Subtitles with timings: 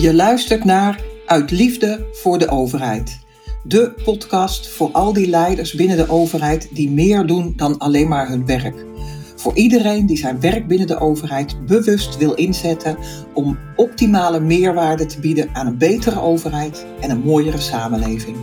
[0.00, 3.18] Je luistert naar Uit Liefde voor de Overheid.
[3.62, 8.28] De podcast voor al die leiders binnen de overheid die meer doen dan alleen maar
[8.28, 8.84] hun werk.
[9.36, 12.98] Voor iedereen die zijn werk binnen de overheid bewust wil inzetten
[13.34, 18.36] om optimale meerwaarde te bieden aan een betere overheid en een mooiere samenleving.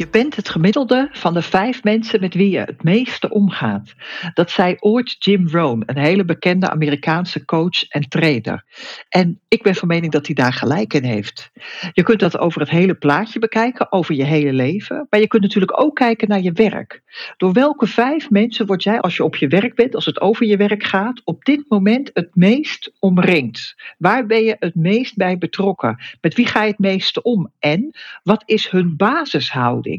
[0.00, 3.94] Je bent het gemiddelde van de vijf mensen met wie je het meeste omgaat.
[4.34, 8.64] Dat zei ooit Jim Rohn, een hele bekende Amerikaanse coach en trainer.
[9.08, 11.50] En ik ben van mening dat hij daar gelijk in heeft.
[11.92, 15.06] Je kunt dat over het hele plaatje bekijken, over je hele leven.
[15.10, 17.02] Maar je kunt natuurlijk ook kijken naar je werk.
[17.36, 20.46] Door welke vijf mensen word jij, als je op je werk bent, als het over
[20.46, 23.74] je werk gaat, op dit moment het meest omringd?
[23.98, 25.98] Waar ben je het meest bij betrokken?
[26.20, 27.52] Met wie ga je het meeste om?
[27.58, 27.90] En
[28.22, 29.89] wat is hun basishouding?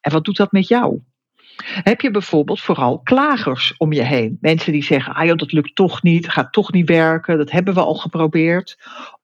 [0.00, 1.00] En wat doet dat met jou?
[1.64, 4.38] Heb je bijvoorbeeld vooral klagers om je heen?
[4.40, 7.80] Mensen die zeggen, ah dat lukt toch niet, gaat toch niet werken, dat hebben we
[7.80, 8.78] al geprobeerd.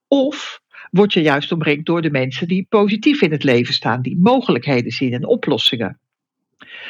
[0.07, 4.19] Of word je juist omringd door de mensen die positief in het leven staan, die
[4.19, 5.99] mogelijkheden zien en oplossingen.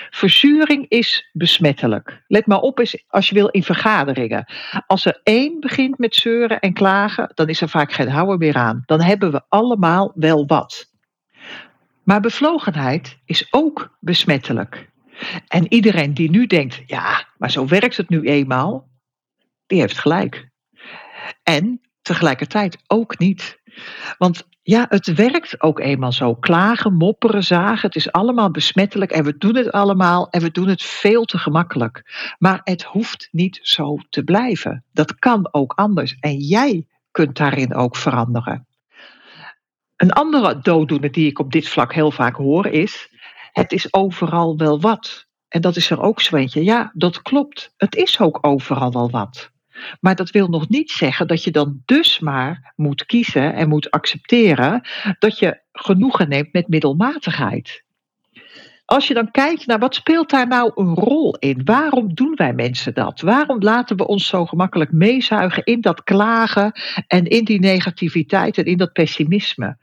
[0.10, 2.24] Verzuring is besmettelijk.
[2.28, 4.46] Let maar op als je wil in vergaderingen.
[4.88, 8.56] Als er één begint met zeuren en klagen, dan is er vaak geen houden meer
[8.56, 8.84] aan.
[8.86, 10.93] Dan hebben we allemaal wel wat.
[12.04, 14.92] Maar bevlogenheid is ook besmettelijk.
[15.48, 18.90] En iedereen die nu denkt, ja, maar zo werkt het nu eenmaal,
[19.66, 20.50] die heeft gelijk.
[21.44, 23.62] En tegelijkertijd ook niet.
[24.18, 26.36] Want ja, het werkt ook eenmaal zo.
[26.36, 30.68] Klagen, mopperen, zagen, het is allemaal besmettelijk en we doen het allemaal en we doen
[30.68, 32.02] het veel te gemakkelijk.
[32.40, 34.84] Maar het hoeft niet zo te blijven.
[34.92, 38.68] Dat kan ook anders en jij kunt daarin ook veranderen.
[40.04, 43.10] Een andere dooddoener die ik op dit vlak heel vaak hoor is:
[43.52, 45.26] het is overal wel wat.
[45.48, 46.38] En dat is er ook zo.
[46.44, 47.74] Ja, dat klopt.
[47.78, 49.52] Het is ook overal wel wat.
[50.00, 53.92] Maar dat wil nog niet zeggen dat je dan dus maar moet kiezen en moet
[53.92, 54.88] accepteren
[55.20, 57.84] dat je genoegen neemt met middelmatigheid.
[58.94, 61.62] Als je dan kijkt naar wat speelt daar nou een rol in?
[61.64, 63.22] Waarom doen wij mensen dat?
[63.22, 66.72] Waarom laten we ons zo gemakkelijk meezuigen in dat klagen
[67.08, 69.78] en in die negativiteit en in dat pessimisme?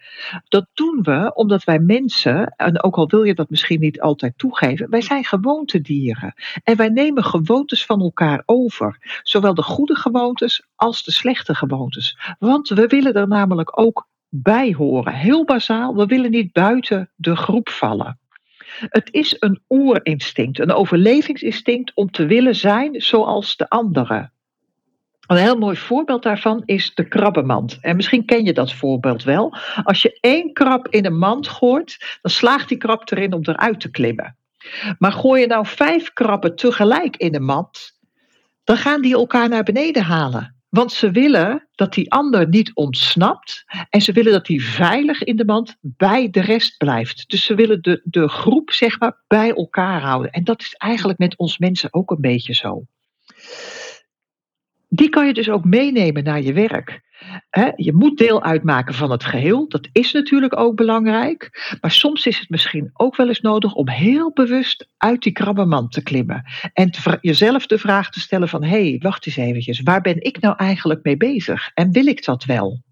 [0.48, 4.38] Dat doen we omdat wij mensen, en ook al wil je dat misschien niet altijd
[4.38, 6.34] toegeven, wij zijn gewoontedieren.
[6.64, 9.20] En wij nemen gewoontes van elkaar over.
[9.22, 12.18] Zowel de goede gewoontes als de slechte gewoontes.
[12.38, 15.14] Want we willen er namelijk ook bij horen.
[15.14, 18.19] Heel bazaal, we willen niet buiten de groep vallen.
[18.78, 24.32] Het is een oerinstinct, een overlevingsinstinct om te willen zijn zoals de anderen.
[25.26, 27.78] Een heel mooi voorbeeld daarvan is de krabbenmand.
[27.80, 29.56] En misschien ken je dat voorbeeld wel.
[29.82, 33.80] Als je één krab in een mand gooit, dan slaagt die krab erin om eruit
[33.80, 34.36] te klimmen.
[34.98, 37.98] Maar gooi je nou vijf krabben tegelijk in een mand,
[38.64, 40.59] dan gaan die elkaar naar beneden halen.
[40.70, 45.36] Want ze willen dat die ander niet ontsnapt en ze willen dat die veilig in
[45.36, 47.28] de mand bij de rest blijft.
[47.28, 50.30] Dus ze willen de, de groep zeg maar bij elkaar houden.
[50.30, 52.84] En dat is eigenlijk met ons mensen ook een beetje zo.
[54.88, 57.00] Die kan je dus ook meenemen naar je werk
[57.76, 59.68] je moet deel uitmaken van het geheel.
[59.68, 61.76] Dat is natuurlijk ook belangrijk.
[61.80, 65.92] Maar soms is het misschien ook wel eens nodig om heel bewust uit die krabbenmand
[65.92, 66.44] te klimmen.
[66.72, 66.90] En
[67.20, 68.62] jezelf de vraag te stellen van...
[68.62, 69.80] hé, hey, wacht eens eventjes.
[69.80, 71.70] Waar ben ik nou eigenlijk mee bezig?
[71.74, 72.82] En wil ik dat wel?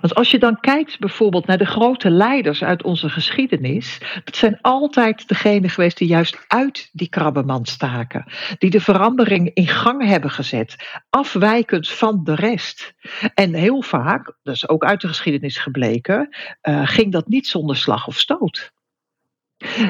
[0.00, 4.58] Want als je dan kijkt bijvoorbeeld naar de grote leiders uit onze geschiedenis, dat zijn
[4.60, 8.24] altijd degenen geweest die juist uit die krabbenmand staken,
[8.58, 12.94] die de verandering in gang hebben gezet, afwijkend van de rest.
[13.34, 17.76] En heel vaak, dat is ook uit de geschiedenis gebleken, uh, ging dat niet zonder
[17.76, 18.72] slag of stoot.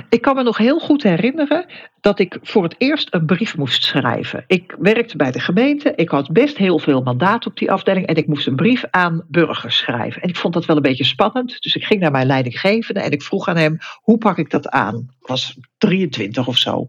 [0.08, 1.66] Ik kan me nog heel goed herinneren
[2.00, 4.44] dat ik voor het eerst een brief moest schrijven.
[4.46, 8.16] Ik werkte bij de gemeente, ik had best heel veel mandaat op die afdeling en
[8.16, 10.22] ik moest een brief aan burgers schrijven.
[10.22, 13.10] En ik vond dat wel een beetje spannend, dus ik ging naar mijn leidinggevende en
[13.10, 14.96] ik vroeg aan hem, hoe pak ik dat aan?
[15.20, 16.88] Ik was 23 of zo.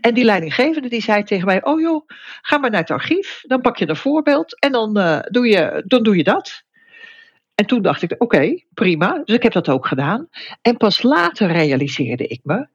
[0.00, 2.06] En die leidinggevende die zei tegen mij, oh joh,
[2.40, 5.82] ga maar naar het archief, dan pak je een voorbeeld en dan, uh, doe, je,
[5.86, 6.66] dan doe je dat.
[7.58, 9.22] En toen dacht ik, oké, prima.
[9.24, 10.28] Dus ik heb dat ook gedaan.
[10.62, 12.66] En pas later realiseerde ik me,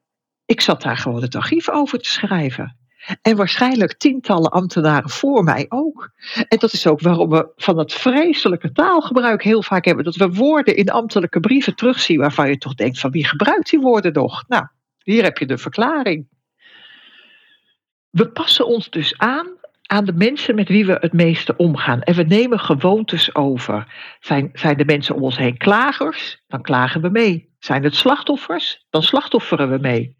[0.44, 2.76] ik zat daar gewoon het archief over te schrijven.
[3.22, 6.10] En waarschijnlijk tientallen ambtenaren voor mij ook.
[6.48, 10.04] En dat is ook waarom we van het vreselijke taalgebruik heel vaak hebben.
[10.04, 13.80] Dat we woorden in ambtelijke brieven terugzien waarvan je toch denkt van wie gebruikt die
[13.80, 14.44] woorden nog?
[14.48, 14.66] Nou,
[15.02, 16.28] hier heb je de verklaring.
[18.10, 19.48] We passen ons dus aan
[19.86, 22.02] aan de mensen met wie we het meeste omgaan.
[22.02, 23.86] En we nemen gewoontes over.
[24.20, 26.42] Zijn, zijn de mensen om ons heen klagers?
[26.46, 27.52] Dan klagen we mee.
[27.58, 28.86] Zijn het slachtoffers?
[28.90, 30.16] Dan slachtofferen we mee.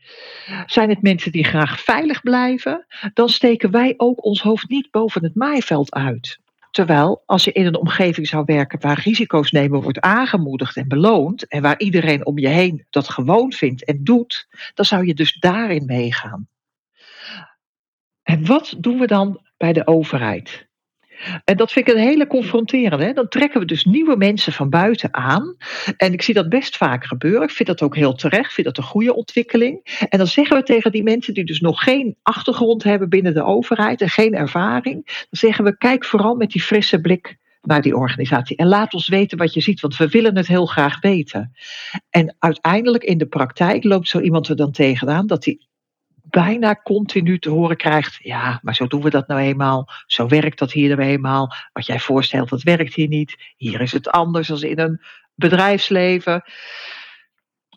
[0.66, 2.86] Zijn het mensen die graag veilig blijven?
[3.14, 6.38] Dan steken wij ook ons hoofd niet boven het maaiveld uit.
[6.70, 11.48] Terwijl als je in een omgeving zou werken waar risico's nemen wordt aangemoedigd en beloond
[11.48, 15.32] en waar iedereen om je heen dat gewoon vindt en doet, dan zou je dus
[15.32, 16.48] daarin meegaan.
[18.22, 20.66] En wat doen we dan bij de overheid?
[21.44, 23.12] En dat vind ik een hele confronterende.
[23.12, 25.56] Dan trekken we dus nieuwe mensen van buiten aan.
[25.96, 27.42] En ik zie dat best vaak gebeuren.
[27.42, 28.44] Ik vind dat ook heel terecht.
[28.44, 30.06] Ik vind dat een goede ontwikkeling.
[30.08, 33.44] En dan zeggen we tegen die mensen die dus nog geen achtergrond hebben binnen de
[33.44, 35.04] overheid en geen ervaring.
[35.04, 38.56] Dan zeggen we: kijk vooral met die frisse blik naar die organisatie.
[38.56, 41.52] En laat ons weten wat je ziet, want we willen het heel graag weten.
[42.10, 45.58] En uiteindelijk in de praktijk loopt zo iemand er dan tegenaan dat hij
[46.34, 49.88] bijna continu te horen krijgt: ja, maar zo doen we dat nou eenmaal.
[50.06, 51.52] Zo werkt dat hier nou eenmaal.
[51.72, 53.36] Wat jij voorstelt, dat werkt hier niet.
[53.56, 55.00] Hier is het anders dan in een
[55.34, 56.42] bedrijfsleven.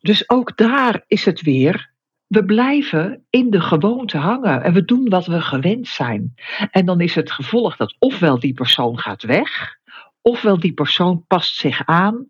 [0.02, 1.96] Dus ook daar is het weer.
[2.28, 6.34] We blijven in de gewoonte hangen en we doen wat we gewend zijn.
[6.72, 9.76] En dan is het gevolg dat ofwel die persoon gaat weg,
[10.22, 12.28] ofwel die persoon past zich aan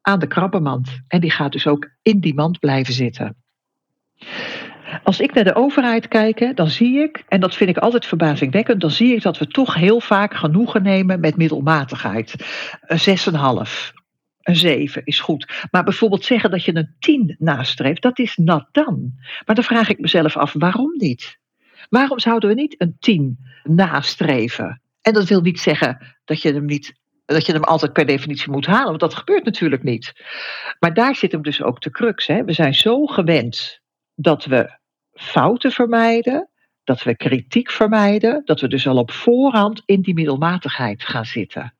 [0.00, 1.00] aan de krabbenmand.
[1.08, 3.36] En die gaat dus ook in die mand blijven zitten.
[5.02, 8.80] Als ik naar de overheid kijk, dan zie ik, en dat vind ik altijd verbazingwekkend,
[8.80, 12.34] dan zie ik dat we toch heel vaak genoegen nemen met middelmatigheid.
[12.80, 13.18] Een
[13.68, 13.98] 6,5.
[14.40, 15.66] Een 7 is goed.
[15.70, 19.12] Maar bijvoorbeeld zeggen dat je een 10 nastreeft, dat is nat dan.
[19.46, 21.38] Maar dan vraag ik mezelf af, waarom niet?
[21.88, 24.82] Waarom zouden we niet een 10 nastreven?
[25.00, 26.98] En dat wil niet zeggen dat je hem niet
[27.34, 30.12] dat je hem altijd per definitie moet halen, want dat gebeurt natuurlijk niet.
[30.78, 32.26] Maar daar zit hem dus ook de crux.
[32.26, 32.44] Hè.
[32.44, 33.80] We zijn zo gewend
[34.14, 34.78] dat we
[35.20, 36.48] fouten vermijden,
[36.84, 41.74] dat we kritiek vermijden, dat we dus al op voorhand in die middelmatigheid gaan zitten.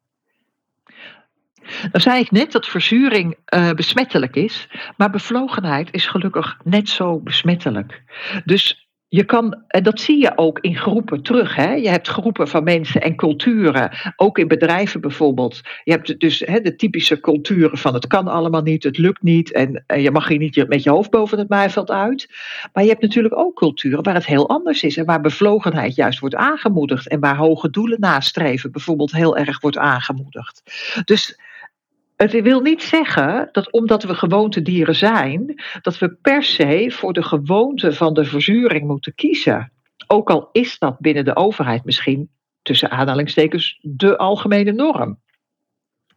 [1.92, 7.20] Dan zei ik net dat verzuring uh, besmettelijk is, maar bevlogenheid is gelukkig net zo
[7.20, 8.02] besmettelijk.
[8.44, 8.80] Dus
[9.12, 11.54] je kan, en dat zie je ook in groepen terug.
[11.54, 11.74] Hè?
[11.74, 15.60] Je hebt groepen van mensen en culturen, ook in bedrijven bijvoorbeeld.
[15.84, 19.52] Je hebt dus hè, de typische culturen van het kan allemaal niet, het lukt niet
[19.52, 22.28] en, en je mag hier niet met je hoofd boven het maaiveld uit.
[22.72, 26.20] Maar je hebt natuurlijk ook culturen waar het heel anders is en waar bevlogenheid juist
[26.20, 30.62] wordt aangemoedigd en waar hoge doelen nastreven bijvoorbeeld heel erg wordt aangemoedigd.
[31.04, 31.38] Dus
[32.20, 37.22] het wil niet zeggen dat omdat we gewoontedieren zijn, dat we per se voor de
[37.22, 39.72] gewoonte van de verzuring moeten kiezen.
[40.06, 42.31] Ook al is dat binnen de overheid misschien
[42.62, 45.20] tussen aanhalingstekens de algemene norm.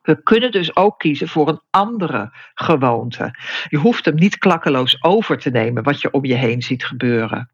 [0.01, 3.37] We kunnen dus ook kiezen voor een andere gewoonte.
[3.69, 7.51] Je hoeft hem niet klakkeloos over te nemen wat je om je heen ziet gebeuren.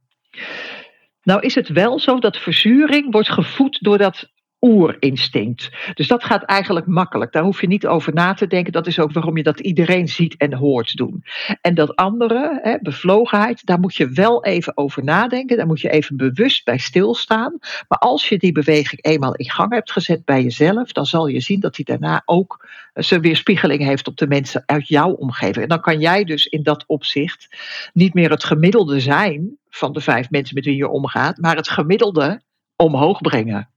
[1.23, 4.29] Nou is het wel zo dat verzuring wordt gevoed door dat
[4.61, 5.69] oerinstinct.
[5.93, 7.31] Dus dat gaat eigenlijk makkelijk.
[7.31, 8.73] Daar hoef je niet over na te denken.
[8.73, 11.23] Dat is ook waarom je dat iedereen ziet en hoort doen.
[11.61, 15.57] En dat andere, hè, bevlogenheid, daar moet je wel even over nadenken.
[15.57, 17.57] Daar moet je even bewust bij stilstaan.
[17.87, 21.39] Maar als je die beweging eenmaal in gang hebt gezet bij jezelf, dan zal je
[21.39, 25.63] zien dat die daarna ook zijn weerspiegeling heeft op de mensen uit jouw omgeving.
[25.63, 27.57] En dan kan jij dus in dat opzicht
[27.93, 31.69] niet meer het gemiddelde zijn van de vijf mensen met wie je omgaat, maar het
[31.69, 32.41] gemiddelde
[32.75, 33.69] omhoog brengen.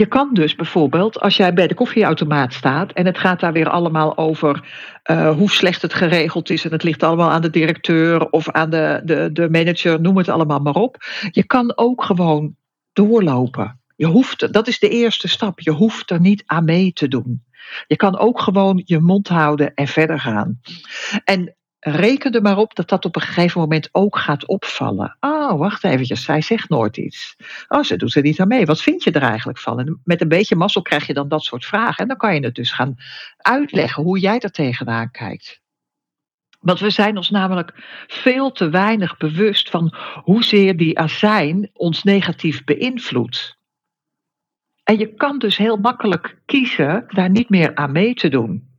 [0.00, 3.68] Je kan dus bijvoorbeeld, als jij bij de koffieautomaat staat en het gaat daar weer
[3.68, 4.68] allemaal over
[5.10, 8.70] uh, hoe slecht het geregeld is en het ligt allemaal aan de directeur of aan
[8.70, 10.96] de, de, de manager, noem het allemaal maar op.
[11.30, 12.56] Je kan ook gewoon
[12.92, 13.80] doorlopen.
[13.96, 15.60] Je hoeft, dat is de eerste stap.
[15.60, 17.44] Je hoeft er niet aan mee te doen.
[17.86, 20.60] Je kan ook gewoon je mond houden en verder gaan.
[21.24, 25.16] En reken er maar op dat dat op een gegeven moment ook gaat opvallen.
[25.20, 27.36] Oh, wacht eventjes, zij zegt nooit iets.
[27.68, 28.66] Oh, ze doet er niet aan mee.
[28.66, 29.80] Wat vind je er eigenlijk van?
[29.80, 31.96] En met een beetje mazzel krijg je dan dat soort vragen.
[31.96, 32.96] En dan kan je het dus gaan
[33.36, 35.60] uitleggen hoe jij er tegenaan kijkt.
[36.60, 37.72] Want we zijn ons namelijk
[38.06, 39.94] veel te weinig bewust van
[40.24, 43.58] hoezeer die azijn ons negatief beïnvloedt.
[44.84, 48.69] En je kan dus heel makkelijk kiezen daar niet meer aan mee te doen.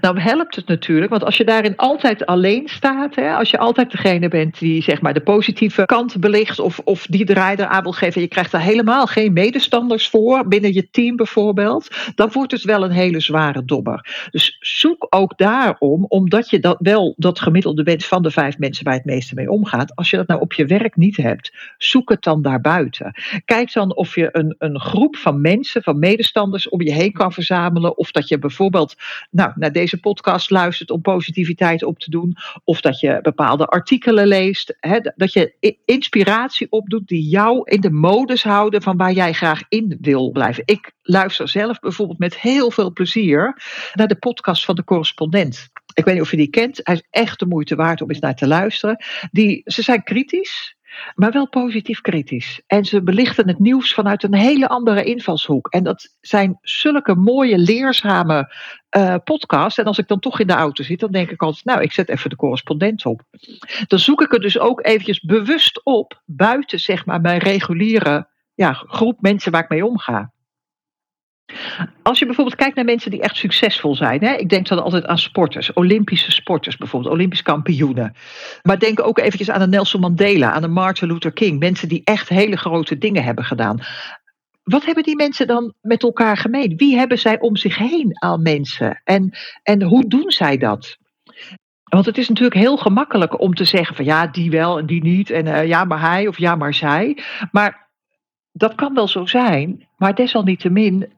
[0.00, 3.90] Nou helpt het natuurlijk, want als je daarin altijd alleen staat, hè, als je altijd
[3.90, 7.92] degene bent die zeg maar de positieve kant belicht of, of die draaier aan wil
[7.92, 12.62] geven, je krijgt daar helemaal geen medestanders voor, binnen je team bijvoorbeeld, dan wordt het
[12.62, 14.26] wel een hele zware dobber.
[14.30, 18.84] Dus zoek ook daarom, omdat je dat wel dat gemiddelde bent van de vijf mensen
[18.84, 22.10] waar het meeste mee omgaat, als je dat nou op je werk niet hebt, zoek
[22.10, 23.14] het dan daarbuiten.
[23.44, 27.32] Kijk dan of je een, een groep van mensen, van medestanders om je heen kan
[27.32, 28.94] verzamelen, of dat je bijvoorbeeld,
[29.30, 32.36] nou nou, naar deze podcast luistert om positiviteit op te doen.
[32.64, 34.76] Of dat je bepaalde artikelen leest.
[34.80, 39.62] Hè, dat je inspiratie opdoet die jou in de modus houden van waar jij graag
[39.68, 40.62] in wil blijven.
[40.66, 43.62] Ik luister zelf bijvoorbeeld met heel veel plezier
[43.94, 45.70] naar de podcast van de correspondent.
[45.94, 46.80] Ik weet niet of je die kent.
[46.82, 49.04] Hij is echt de moeite waard om eens naar te luisteren.
[49.30, 50.76] Die, ze zijn kritisch
[51.14, 52.62] maar wel positief kritisch.
[52.66, 55.68] En ze belichten het nieuws vanuit een hele andere invalshoek.
[55.68, 58.54] En dat zijn zulke mooie, leerzame
[58.96, 59.78] uh, podcasts.
[59.78, 61.92] En als ik dan toch in de auto zit, dan denk ik altijd, nou, ik
[61.92, 63.22] zet even de correspondent op.
[63.86, 68.72] Dan zoek ik er dus ook eventjes bewust op, buiten zeg maar mijn reguliere ja,
[68.72, 70.32] groep mensen waar ik mee omga.
[72.02, 74.24] Als je bijvoorbeeld kijkt naar mensen die echt succesvol zijn.
[74.24, 74.34] Hè?
[74.34, 78.14] Ik denk dan altijd aan sporters, Olympische sporters bijvoorbeeld, Olympisch kampioenen.
[78.62, 81.58] Maar denk ook eventjes aan een Nelson Mandela, aan een Martin Luther King.
[81.58, 83.80] Mensen die echt hele grote dingen hebben gedaan.
[84.62, 86.76] Wat hebben die mensen dan met elkaar gemeen?
[86.76, 89.00] Wie hebben zij om zich heen aan mensen?
[89.04, 89.30] En,
[89.62, 90.96] en hoe doen zij dat?
[91.82, 95.02] Want het is natuurlijk heel gemakkelijk om te zeggen van ja, die wel en die
[95.02, 95.30] niet.
[95.30, 97.18] En uh, ja, maar hij of ja, maar zij.
[97.50, 97.90] Maar
[98.52, 99.88] dat kan wel zo zijn.
[99.96, 101.12] Maar desalniettemin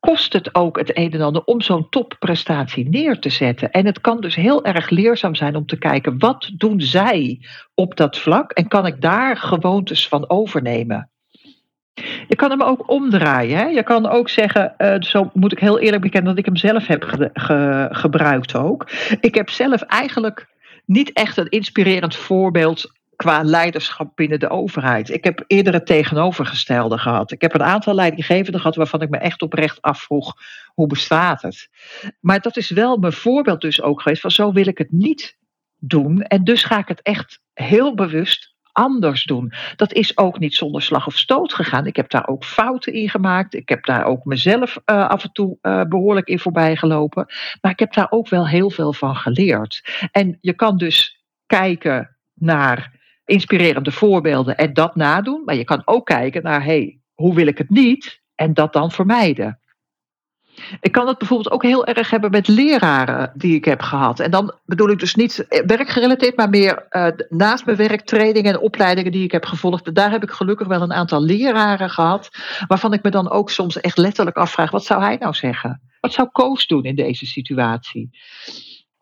[0.00, 3.70] kost het ook het een en ander om zo'n topprestatie neer te zetten.
[3.70, 7.40] En het kan dus heel erg leerzaam zijn om te kijken wat doen zij
[7.74, 11.10] op dat vlak en kan ik daar gewoontes van overnemen.
[12.28, 13.58] Je kan hem ook omdraaien.
[13.58, 13.64] Hè?
[13.64, 16.86] Je kan ook zeggen, uh, zo moet ik heel eerlijk bekennen dat ik hem zelf
[16.86, 17.30] heb
[17.90, 18.90] gebruikt ook.
[19.20, 20.46] Ik heb zelf eigenlijk
[20.84, 25.10] niet echt een inspirerend voorbeeld qua leiderschap binnen de overheid.
[25.10, 27.32] Ik heb eerder het tegenovergestelde gehad.
[27.32, 30.34] Ik heb een aantal leidinggevenden gehad waarvan ik me echt oprecht afvroeg
[30.74, 31.68] hoe bestaat het.
[32.20, 35.36] Maar dat is wel mijn voorbeeld dus ook geweest van zo wil ik het niet
[35.78, 36.22] doen.
[36.22, 39.52] En dus ga ik het echt heel bewust anders doen.
[39.76, 41.86] Dat is ook niet zonder slag of stoot gegaan.
[41.86, 43.54] Ik heb daar ook fouten in gemaakt.
[43.54, 47.26] Ik heb daar ook mezelf uh, af en toe uh, behoorlijk in voorbij gelopen.
[47.60, 50.06] Maar ik heb daar ook wel heel veel van geleerd.
[50.12, 52.96] En je kan dus kijken naar
[53.28, 55.42] inspirerende voorbeelden en dat nadoen.
[55.44, 58.20] Maar je kan ook kijken naar, hey, hoe wil ik het niet?
[58.34, 59.60] En dat dan vermijden.
[60.80, 64.20] Ik kan het bijvoorbeeld ook heel erg hebben met leraren die ik heb gehad.
[64.20, 68.60] En dan bedoel ik dus niet werkgerelateerd, maar meer uh, naast mijn werk, trainingen en
[68.60, 69.94] opleidingen die ik heb gevolgd.
[69.94, 72.28] Daar heb ik gelukkig wel een aantal leraren gehad,
[72.66, 75.82] waarvan ik me dan ook soms echt letterlijk afvraag: wat zou hij nou zeggen?
[76.00, 78.10] Wat zou Koos doen in deze situatie?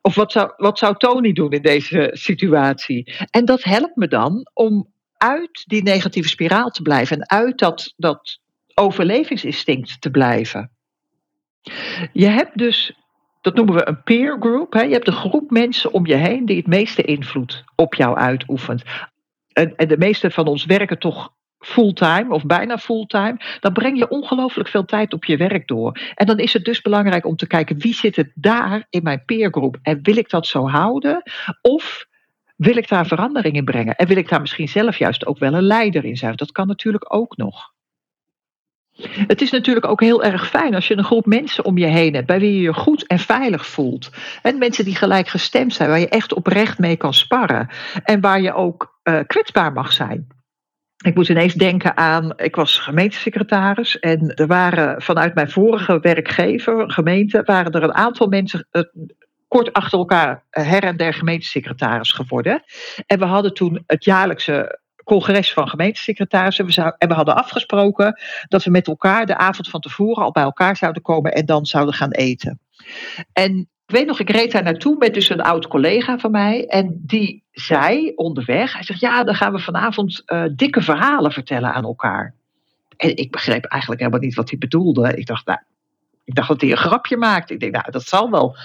[0.07, 3.15] Of wat zou, wat zou Tony doen in deze situatie?
[3.31, 7.95] En dat helpt me dan om uit die negatieve spiraal te blijven en uit dat,
[7.97, 8.41] dat
[8.75, 10.71] overlevingsinstinct te blijven.
[12.13, 12.93] Je hebt dus,
[13.41, 14.73] dat noemen we een peer group.
[14.73, 14.83] Hè?
[14.83, 18.83] Je hebt een groep mensen om je heen die het meeste invloed op jou uitoefent.
[19.53, 21.33] En, en de meeste van ons werken toch
[21.67, 25.99] fulltime of bijna fulltime, dan breng je ongelooflijk veel tijd op je werk door.
[26.15, 29.25] En dan is het dus belangrijk om te kijken wie zit het daar in mijn
[29.25, 31.23] peergroep en wil ik dat zo houden
[31.63, 32.07] of
[32.57, 35.55] wil ik daar verandering in brengen en wil ik daar misschien zelf juist ook wel
[35.55, 36.37] een leider in zijn.
[36.37, 37.75] Dat kan natuurlijk ook nog.
[39.03, 42.15] Het is natuurlijk ook heel erg fijn als je een groep mensen om je heen
[42.15, 44.11] hebt bij wie je je goed en veilig voelt.
[44.43, 47.69] En mensen die gelijk gestemd zijn, waar je echt oprecht mee kan sparren
[48.05, 50.27] en waar je ook uh, kwetsbaar mag zijn.
[51.07, 56.91] Ik moet ineens denken aan, ik was gemeentesecretaris en er waren vanuit mijn vorige werkgever,
[56.91, 58.83] gemeente, waren er een aantal mensen uh,
[59.49, 62.63] kort achter elkaar her en der gemeentesecretaris geworden.
[63.07, 66.67] En we hadden toen het jaarlijkse congres van gemeentesecretarissen.
[66.67, 70.43] We en we hadden afgesproken dat we met elkaar de avond van tevoren al bij
[70.43, 72.61] elkaar zouden komen en dan zouden gaan eten.
[73.33, 76.67] En ik weet nog, ik reed daar naartoe met dus een oud collega van mij.
[76.67, 81.73] En die zei onderweg, hij zegt, ja, dan gaan we vanavond uh, dikke verhalen vertellen
[81.73, 82.35] aan elkaar.
[82.97, 85.17] En ik begreep eigenlijk helemaal niet wat hij bedoelde.
[85.17, 85.59] Ik dacht, nou,
[86.25, 87.53] ik dacht dat hij een grapje maakte.
[87.53, 88.57] Ik denk, nou, dat zal wel.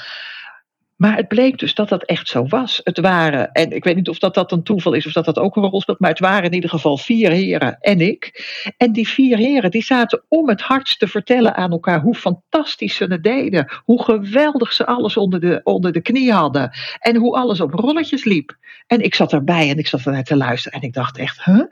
[1.01, 2.81] Maar het bleek dus dat dat echt zo was.
[2.83, 5.39] Het waren, en ik weet niet of dat, dat een toeval is of dat dat
[5.39, 8.45] ook een rol speelt, maar het waren in ieder geval vier heren en ik.
[8.77, 12.95] En die vier heren die zaten om het hardst te vertellen aan elkaar hoe fantastisch
[12.95, 13.71] ze het deden.
[13.83, 16.71] Hoe geweldig ze alles onder de, onder de knie hadden.
[16.99, 18.57] En hoe alles op rolletjes liep.
[18.87, 21.63] En ik zat erbij en ik zat ernaar te luisteren en ik dacht echt, huh?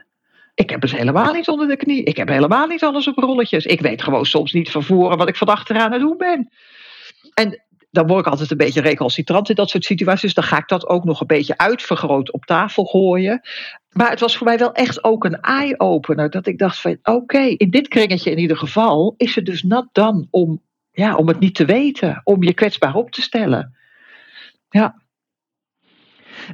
[0.55, 2.03] Ik heb dus helemaal niet onder de knie.
[2.03, 3.65] Ik heb helemaal niet alles op rolletjes.
[3.65, 6.49] Ik weet gewoon soms niet van voren wat ik van achteraan het doen ben.
[7.33, 10.21] En dan word ik altijd een beetje recalcitrant in dat soort situaties.
[10.21, 13.41] Dus dan ga ik dat ook nog een beetje uitvergroot op tafel gooien.
[13.89, 16.29] Maar het was voor mij wel echt ook een eye-opener.
[16.29, 19.89] Dat ik dacht van oké, in dit kringetje in ieder geval is het dus nat
[19.91, 22.21] dan om, ja, om het niet te weten.
[22.23, 23.75] Om je kwetsbaar op te stellen.
[24.69, 25.07] Ja.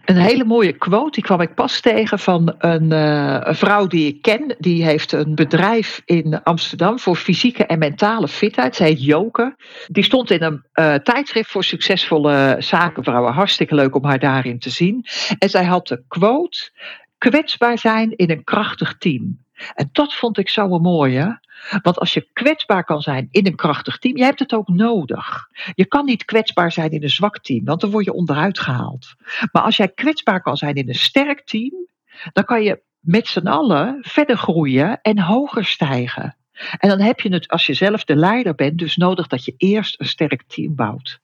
[0.06, 4.08] Een hele mooie quote, die kwam ik pas tegen van een, uh, een, vrouw die
[4.08, 4.56] ik ken.
[4.60, 8.76] Die heeft een bedrijf in Amsterdam voor fysieke en mentale fitheid.
[8.76, 9.56] Zij heet Joke.
[9.88, 13.34] Die stond in een uh, tijdschrift voor succesvolle zakenvrouwen.
[13.34, 15.06] Hartstikke leuk om haar daarin te zien.
[15.40, 16.72] En zij had de quote:
[17.18, 19.45] kwetsbaar zijn in een krachtig team.
[19.74, 21.44] En dat vond ik zo een mooie.
[21.82, 25.50] Want als je kwetsbaar kan zijn in een krachtig team, je hebt het ook nodig.
[25.74, 29.16] Je kan niet kwetsbaar zijn in een zwak team, want dan word je onderuit gehaald.
[29.52, 31.88] Maar als jij kwetsbaar kan zijn in een sterk team,
[32.34, 36.36] dan kan je met z'n allen verder groeien en hoger stijgen.
[36.78, 39.54] En dan heb je het, als je zelf de leider bent, dus nodig dat je
[39.58, 41.20] eerst een sterk team bouwt.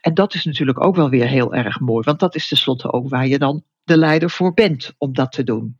[0.00, 3.08] En dat is natuurlijk ook wel weer heel erg mooi, want dat is tenslotte ook
[3.08, 5.78] waar je dan de leider voor bent om dat te doen.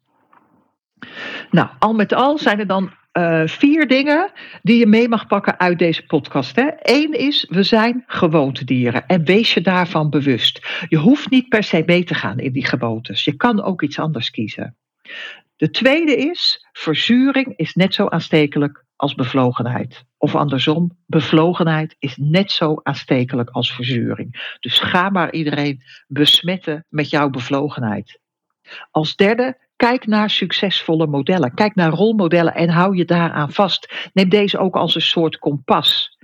[1.51, 4.31] Nou, al met al zijn er dan uh, vier dingen
[4.63, 6.57] die je mee mag pakken uit deze podcast.
[6.57, 6.69] Hè.
[6.83, 10.85] Eén is, we zijn gewoontedieren en wees je daarvan bewust.
[10.89, 13.25] Je hoeft niet per se mee te gaan in die gewoontes.
[13.25, 14.77] Je kan ook iets anders kiezen.
[15.57, 20.05] De tweede is, verzuring is net zo aanstekelijk als bevlogenheid.
[20.19, 24.57] Of andersom, bevlogenheid is net zo aanstekelijk als verzuring.
[24.61, 28.21] Dus ga maar iedereen besmetten met jouw bevlogenheid.
[28.91, 31.55] Als derde, Kijk naar succesvolle modellen.
[31.55, 34.11] Kijk naar rolmodellen en hou je daaraan vast.
[34.13, 36.19] Neem deze ook als een soort kompas.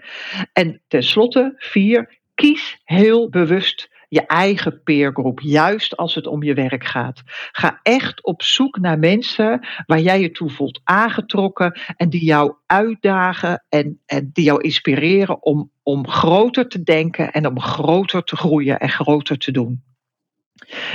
[0.52, 6.84] En tenslotte, vier, kies heel bewust je eigen peergroep, juist als het om je werk
[6.84, 7.22] gaat.
[7.52, 12.54] Ga echt op zoek naar mensen waar jij je toe voelt aangetrokken en die jou
[12.66, 18.36] uitdagen en, en die jou inspireren om, om groter te denken en om groter te
[18.36, 19.89] groeien en groter te doen.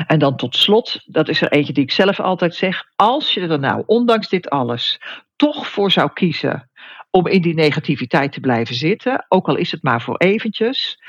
[0.07, 3.41] En dan tot slot, dat is er eentje die ik zelf altijd zeg, als je
[3.41, 5.01] er nou, ondanks dit alles,
[5.35, 6.69] toch voor zou kiezen
[7.09, 10.99] om in die negativiteit te blijven zitten, ook al is het maar voor eventjes,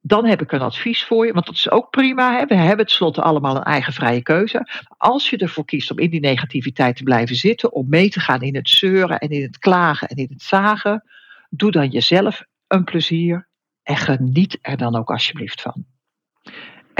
[0.00, 2.38] dan heb ik een advies voor je, want dat is ook prima.
[2.38, 2.46] Hè?
[2.46, 4.68] We hebben tenslotte allemaal een eigen vrije keuze.
[4.96, 8.40] Als je ervoor kiest om in die negativiteit te blijven zitten, om mee te gaan
[8.40, 11.04] in het zeuren en in het klagen en in het zagen,
[11.50, 13.48] doe dan jezelf een plezier
[13.82, 15.91] en geniet er dan ook alsjeblieft van.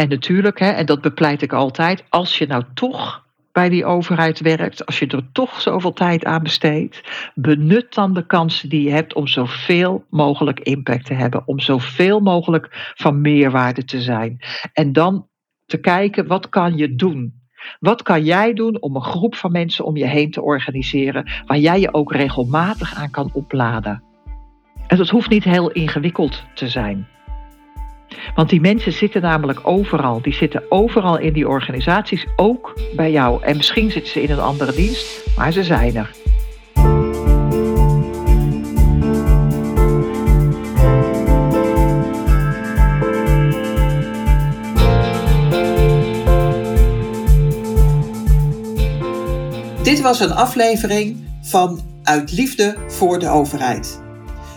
[0.03, 4.41] En natuurlijk, hè, en dat bepleit ik altijd, als je nou toch bij die overheid
[4.41, 8.91] werkt, als je er toch zoveel tijd aan besteedt, benut dan de kansen die je
[8.91, 14.39] hebt om zoveel mogelijk impact te hebben, om zoveel mogelijk van meerwaarde te zijn.
[14.73, 15.29] En dan
[15.67, 17.35] te kijken, wat kan je doen?
[17.81, 21.59] Wat kan jij doen om een groep van mensen om je heen te organiseren, waar
[21.59, 24.03] jij je ook regelmatig aan kan opladen?
[24.87, 27.12] En dat hoeft niet heel ingewikkeld te zijn.
[28.35, 30.23] Want die mensen zitten namelijk overal.
[30.23, 33.43] Die zitten overal in die organisaties, ook bij jou.
[33.43, 36.11] En misschien zitten ze in een andere dienst, maar ze zijn er.
[49.83, 54.03] Dit was een aflevering van Uit Liefde voor de Overheid.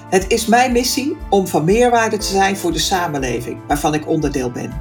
[0.09, 4.51] Het is mijn missie om van meerwaarde te zijn voor de samenleving waarvan ik onderdeel
[4.51, 4.73] ben.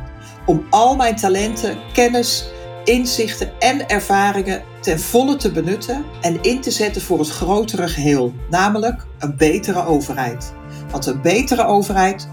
[0.47, 2.49] Om al mijn talenten, kennis,
[2.85, 8.33] inzichten en ervaringen ten volle te benutten en in te zetten voor het grotere geheel,
[8.51, 10.53] namelijk een betere overheid.
[10.91, 12.29] Want een betere overheid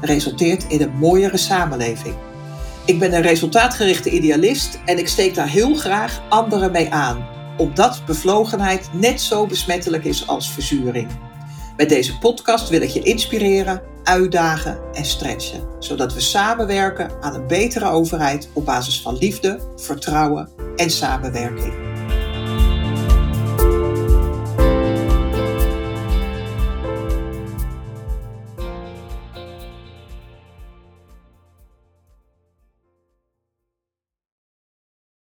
[0.00, 2.14] resulteert in een mooiere samenleving.
[2.84, 7.26] Ik ben een resultaatgerichte idealist en ik steek daar heel graag anderen mee aan,
[7.56, 11.08] omdat bevlogenheid net zo besmettelijk is als verzuring.
[11.76, 17.46] Met deze podcast wil ik je inspireren, uitdagen en stretchen, zodat we samenwerken aan een
[17.46, 21.93] betere overheid op basis van liefde, vertrouwen en samenwerking.